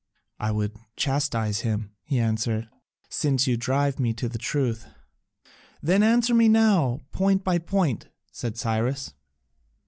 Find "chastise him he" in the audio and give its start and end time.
0.95-2.17